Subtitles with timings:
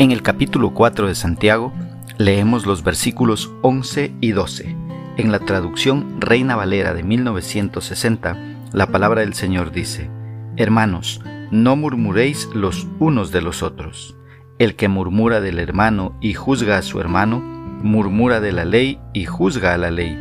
[0.00, 1.74] En el capítulo 4 de Santiago
[2.16, 4.74] leemos los versículos 11 y 12.
[5.18, 8.34] En la traducción Reina Valera de 1960,
[8.72, 10.08] la palabra del Señor dice,
[10.56, 14.16] Hermanos, no murmuréis los unos de los otros.
[14.58, 19.26] El que murmura del hermano y juzga a su hermano, murmura de la ley y
[19.26, 20.18] juzga a la ley.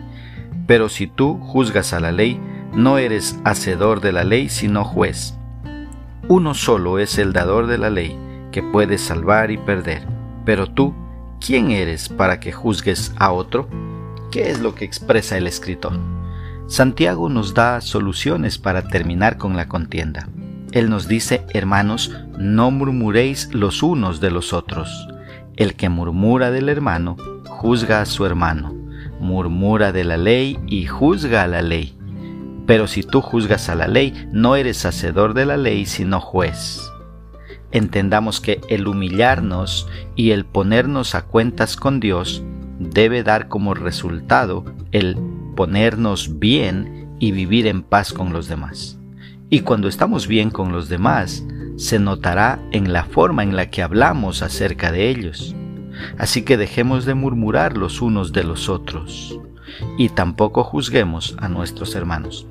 [0.68, 2.38] Pero si tú juzgas a la ley,
[2.74, 5.38] no eres hacedor de la ley, sino juez.
[6.28, 8.14] Uno solo es el dador de la ley,
[8.52, 10.08] que puedes salvar y perder.
[10.46, 10.94] Pero tú,
[11.40, 13.68] ¿quién eres para que juzgues a otro?
[14.32, 15.94] ¿Qué es lo que expresa el escritor?
[16.68, 20.30] Santiago nos da soluciones para terminar con la contienda.
[20.72, 25.08] Él nos dice, hermanos, no murmuréis los unos de los otros.
[25.56, 28.76] El que murmura del hermano, juzga a su hermano.
[29.20, 31.98] Murmura de la ley y juzga a la ley.
[32.68, 36.89] Pero si tú juzgas a la ley, no eres hacedor de la ley, sino juez
[37.72, 42.44] entendamos que el humillarnos y el ponernos a cuentas con Dios
[42.80, 45.18] debe dar como resultado el
[45.56, 48.98] ponernos bien y vivir en paz con los demás.
[49.50, 51.44] Y cuando estamos bien con los demás,
[51.76, 55.56] se notará en la forma en la que hablamos acerca de ellos.
[56.18, 59.40] Así que dejemos de murmurar los unos de los otros
[59.98, 62.46] y tampoco juzguemos a nuestros hermanos.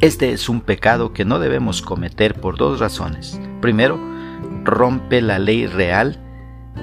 [0.00, 3.40] Este es un pecado que no debemos cometer por dos razones.
[3.60, 4.00] Primero,
[4.64, 6.18] rompe la ley real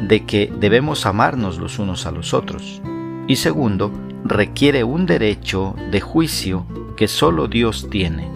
[0.08, 2.82] de que debemos amarnos los unos a los otros.
[3.28, 3.92] Y segundo,
[4.24, 8.30] requiere un derecho de juicio que solo Dios tiene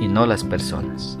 [0.00, 1.18] y no las personas.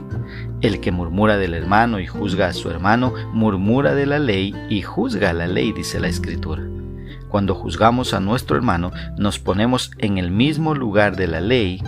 [0.60, 4.82] El que murmura del hermano y juzga a su hermano, murmura de la ley y
[4.82, 6.62] juzga la ley, dice la Escritura.
[7.28, 11.82] Cuando juzgamos a nuestro hermano, nos ponemos en el mismo lugar de la ley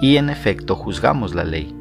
[0.00, 1.77] y en efecto juzgamos la ley.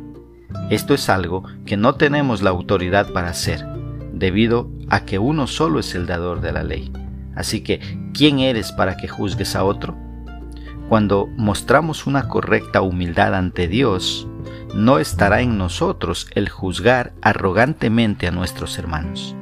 [0.70, 3.66] Esto es algo que no tenemos la autoridad para hacer,
[4.14, 6.92] debido a que uno solo es el dador de la ley.
[7.36, 7.80] Así que,
[8.14, 9.96] ¿quién eres para que juzgues a otro?
[10.90, 14.28] Cuando mostramos una correcta humildad ante Dios,
[14.74, 19.36] no estará en nosotros el juzgar arrogantemente a nuestros hermanos.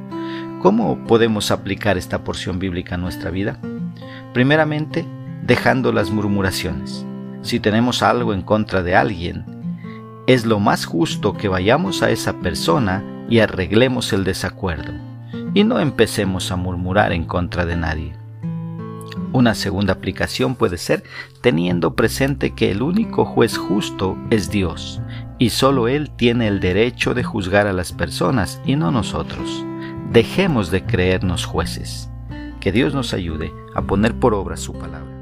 [0.60, 3.60] ¿Cómo podemos aplicar esta porción bíblica a nuestra vida?
[4.32, 5.06] Primeramente,
[5.42, 7.06] dejando las murmuraciones.
[7.42, 9.44] Si tenemos algo en contra de alguien,
[10.26, 14.92] es lo más justo que vayamos a esa persona y arreglemos el desacuerdo,
[15.54, 18.14] y no empecemos a murmurar en contra de nadie.
[19.32, 21.04] Una segunda aplicación puede ser
[21.42, 25.00] teniendo presente que el único juez justo es Dios,
[25.38, 29.64] y solo Él tiene el derecho de juzgar a las personas y no nosotros.
[30.10, 32.10] Dejemos de creernos jueces.
[32.60, 35.15] Que Dios nos ayude a poner por obra su palabra.